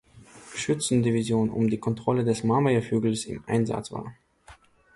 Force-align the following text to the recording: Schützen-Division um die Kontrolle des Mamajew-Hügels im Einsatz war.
Schützen-Division 0.55 1.51
um 1.51 1.69
die 1.69 1.77
Kontrolle 1.79 2.23
des 2.23 2.43
Mamajew-Hügels 2.43 3.25
im 3.25 3.43
Einsatz 3.47 3.91
war. 3.91 4.11